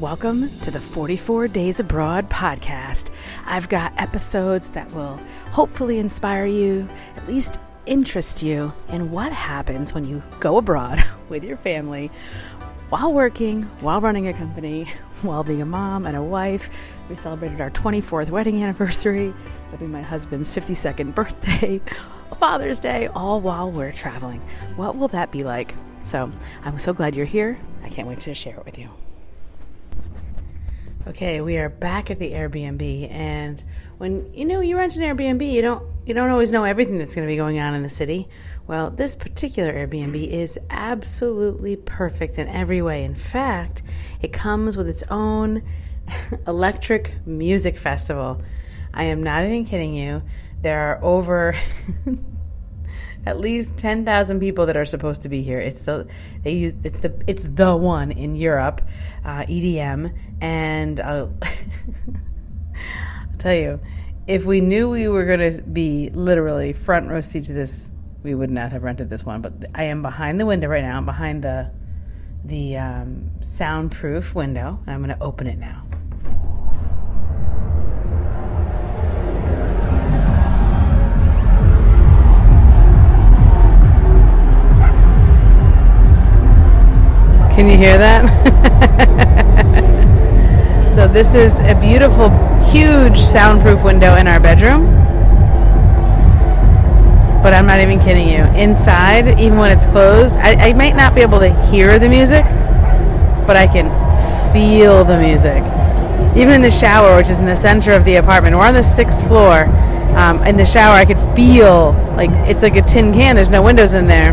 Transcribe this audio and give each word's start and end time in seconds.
Welcome 0.00 0.48
to 0.60 0.70
the 0.70 0.80
44 0.80 1.48
Days 1.48 1.78
Abroad 1.78 2.30
podcast. 2.30 3.10
I've 3.44 3.68
got 3.68 3.92
episodes 3.98 4.70
that 4.70 4.90
will 4.92 5.20
hopefully 5.50 5.98
inspire 5.98 6.46
you, 6.46 6.88
at 7.16 7.28
least 7.28 7.58
interest 7.84 8.42
you 8.42 8.72
in 8.88 9.10
what 9.10 9.30
happens 9.30 9.92
when 9.92 10.06
you 10.06 10.22
go 10.40 10.56
abroad 10.56 11.04
with 11.28 11.44
your 11.44 11.58
family 11.58 12.10
while 12.88 13.12
working, 13.12 13.64
while 13.80 14.00
running 14.00 14.26
a 14.26 14.32
company, 14.32 14.84
while 15.20 15.44
being 15.44 15.60
a 15.60 15.66
mom 15.66 16.06
and 16.06 16.16
a 16.16 16.22
wife. 16.22 16.70
We 17.10 17.16
celebrated 17.16 17.60
our 17.60 17.70
24th 17.70 18.30
wedding 18.30 18.62
anniversary. 18.62 19.34
It'll 19.66 19.80
be 19.80 19.86
my 19.86 20.00
husband's 20.00 20.50
52nd 20.50 21.14
birthday, 21.14 21.78
Father's 22.38 22.80
Day, 22.80 23.08
all 23.08 23.42
while 23.42 23.70
we're 23.70 23.92
traveling. 23.92 24.40
What 24.76 24.96
will 24.96 25.08
that 25.08 25.30
be 25.30 25.44
like? 25.44 25.74
So 26.04 26.32
I'm 26.64 26.78
so 26.78 26.94
glad 26.94 27.14
you're 27.14 27.26
here. 27.26 27.58
I 27.82 27.90
can't 27.90 28.08
wait 28.08 28.20
to 28.20 28.32
share 28.32 28.56
it 28.56 28.64
with 28.64 28.78
you. 28.78 28.88
Okay, 31.06 31.40
we 31.40 31.56
are 31.56 31.70
back 31.70 32.10
at 32.10 32.18
the 32.18 32.32
Airbnb, 32.32 33.10
and 33.10 33.64
when 33.96 34.30
you 34.34 34.44
know 34.44 34.60
you 34.60 34.76
rent 34.76 34.96
an 34.96 35.02
Airbnb, 35.02 35.50
you 35.50 35.62
don't 35.62 35.82
you 36.04 36.12
don't 36.12 36.28
always 36.28 36.52
know 36.52 36.64
everything 36.64 36.98
that's 36.98 37.14
going 37.14 37.26
to 37.26 37.32
be 37.32 37.38
going 37.38 37.58
on 37.58 37.74
in 37.74 37.82
the 37.82 37.88
city. 37.88 38.28
Well, 38.66 38.90
this 38.90 39.14
particular 39.14 39.72
Airbnb 39.72 40.28
is 40.28 40.58
absolutely 40.68 41.76
perfect 41.76 42.36
in 42.36 42.48
every 42.48 42.82
way. 42.82 43.02
In 43.02 43.14
fact, 43.14 43.82
it 44.20 44.34
comes 44.34 44.76
with 44.76 44.88
its 44.88 45.02
own 45.10 45.62
electric 46.46 47.14
music 47.26 47.78
festival. 47.78 48.42
I 48.92 49.04
am 49.04 49.22
not 49.22 49.44
even 49.44 49.64
kidding 49.64 49.94
you. 49.94 50.20
There 50.60 50.80
are 50.80 51.02
over 51.02 51.56
at 53.26 53.38
least 53.38 53.76
10,000 53.76 54.40
people 54.40 54.66
that 54.66 54.76
are 54.76 54.84
supposed 54.84 55.22
to 55.22 55.28
be 55.28 55.42
here. 55.42 55.60
It's 55.60 55.82
the 55.82 56.06
they 56.42 56.52
use 56.52 56.74
it's 56.84 57.00
the 57.00 57.12
it's 57.26 57.42
the 57.44 57.76
one 57.76 58.12
in 58.12 58.34
Europe, 58.34 58.82
uh, 59.24 59.42
EDM, 59.42 60.16
and 60.40 61.00
uh, 61.00 61.26
I'll 61.42 63.38
tell 63.38 63.54
you, 63.54 63.80
if 64.26 64.44
we 64.44 64.60
knew 64.60 64.88
we 64.88 65.08
were 65.08 65.24
going 65.24 65.54
to 65.54 65.62
be 65.62 66.10
literally 66.10 66.72
front 66.72 67.08
row 67.08 67.20
seat 67.20 67.44
to 67.44 67.52
this, 67.52 67.90
we 68.22 68.34
would 68.34 68.50
not 68.50 68.72
have 68.72 68.82
rented 68.82 69.10
this 69.10 69.24
one. 69.24 69.42
But 69.42 69.66
I 69.74 69.84
am 69.84 70.02
behind 70.02 70.40
the 70.40 70.46
window 70.46 70.68
right 70.68 70.82
now. 70.82 70.96
I'm 70.96 71.06
behind 71.06 71.44
the 71.44 71.70
the 72.44 72.76
um, 72.76 73.30
soundproof 73.42 74.34
window, 74.34 74.78
I'm 74.86 75.02
going 75.02 75.16
to 75.16 75.22
open 75.22 75.46
it 75.46 75.58
now. 75.58 75.86
Can 87.60 87.68
you 87.68 87.76
hear 87.76 87.98
that? 87.98 88.24
so 90.94 91.06
this 91.06 91.34
is 91.34 91.58
a 91.58 91.78
beautiful, 91.78 92.30
huge 92.70 93.18
soundproof 93.18 93.84
window 93.84 94.16
in 94.16 94.26
our 94.26 94.40
bedroom. 94.40 94.86
But 97.42 97.52
I'm 97.52 97.66
not 97.66 97.80
even 97.80 98.00
kidding 98.00 98.30
you. 98.30 98.44
Inside, 98.58 99.38
even 99.38 99.58
when 99.58 99.76
it's 99.76 99.84
closed, 99.84 100.34
I, 100.36 100.70
I 100.70 100.72
might 100.72 100.96
not 100.96 101.14
be 101.14 101.20
able 101.20 101.38
to 101.40 101.52
hear 101.66 101.98
the 101.98 102.08
music, 102.08 102.44
but 103.46 103.58
I 103.58 103.66
can 103.66 103.90
feel 104.54 105.04
the 105.04 105.18
music. 105.18 105.62
Even 106.34 106.54
in 106.54 106.62
the 106.62 106.70
shower, 106.70 107.14
which 107.14 107.28
is 107.28 107.40
in 107.40 107.44
the 107.44 107.56
center 107.56 107.92
of 107.92 108.06
the 108.06 108.14
apartment, 108.16 108.56
we're 108.56 108.64
on 108.64 108.72
the 108.72 108.82
sixth 108.82 109.20
floor. 109.28 109.66
Um, 110.16 110.42
in 110.44 110.56
the 110.56 110.64
shower, 110.64 110.94
I 110.94 111.04
could 111.04 111.20
feel 111.36 111.92
like 112.16 112.30
it's 112.48 112.62
like 112.62 112.76
a 112.76 112.82
tin 112.82 113.12
can. 113.12 113.36
There's 113.36 113.50
no 113.50 113.60
windows 113.60 113.92
in 113.92 114.06
there. 114.06 114.32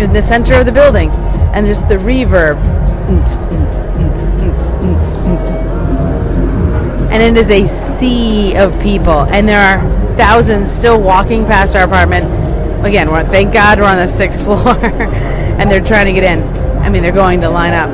In 0.00 0.14
the 0.14 0.22
center 0.22 0.54
of 0.54 0.64
the 0.64 0.72
building, 0.72 1.10
and 1.52 1.66
just 1.66 1.86
the 1.88 1.96
reverb. 1.96 2.56
And 7.10 7.22
it 7.22 7.36
is 7.38 7.50
a 7.50 7.66
sea 7.66 8.56
of 8.56 8.72
people, 8.80 9.20
and 9.24 9.46
there 9.46 9.60
are 9.60 10.16
thousands 10.16 10.70
still 10.70 11.00
walking 11.00 11.44
past 11.44 11.76
our 11.76 11.84
apartment. 11.84 12.86
Again, 12.86 13.10
we're, 13.10 13.24
thank 13.24 13.52
God 13.52 13.78
we're 13.78 13.84
on 13.84 13.98
the 13.98 14.08
sixth 14.08 14.42
floor, 14.44 14.78
and 14.84 15.70
they're 15.70 15.84
trying 15.84 16.06
to 16.06 16.12
get 16.12 16.24
in. 16.24 16.42
I 16.78 16.88
mean, 16.88 17.02
they're 17.02 17.12
going 17.12 17.42
to 17.42 17.50
line 17.50 17.74
up. 17.74 17.90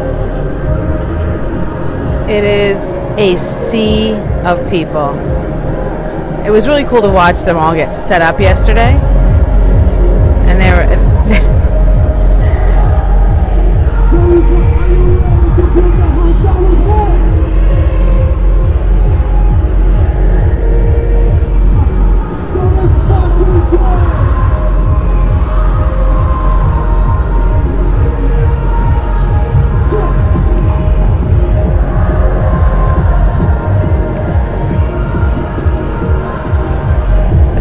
It 2.30 2.44
is 2.44 2.98
a 3.16 3.36
sea 3.36 4.12
of 4.44 4.70
people. 4.70 5.14
It 6.46 6.50
was 6.50 6.68
really 6.68 6.84
cool 6.84 7.02
to 7.02 7.10
watch 7.10 7.40
them 7.40 7.56
all 7.56 7.74
get 7.74 7.92
set 7.92 8.22
up 8.22 8.38
yesterday, 8.38 8.94
and 10.46 10.60
they 10.60 10.70
were. 10.70 11.07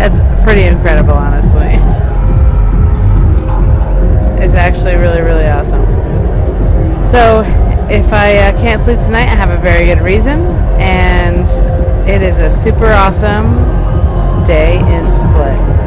That's 0.08 0.22
pretty 0.46 0.64
incredible, 0.64 1.12
honestly. 1.12 1.68
It's 4.42 4.54
actually 4.54 4.96
really, 4.96 5.20
really 5.20 5.48
awesome. 5.48 5.84
So, 7.04 7.42
if 7.92 8.14
I 8.14 8.38
uh, 8.38 8.58
can't 8.58 8.80
sleep 8.80 9.00
tonight, 9.00 9.28
I 9.28 9.36
have 9.36 9.50
a 9.50 9.62
very 9.62 9.84
good 9.84 10.00
reason, 10.00 10.46
and 10.80 11.50
it 12.10 12.22
is 12.22 12.40
a 12.40 12.50
super 12.50 12.86
awesome 12.86 13.58
day 14.46 14.78
in 14.78 15.12
Split. 15.12 15.87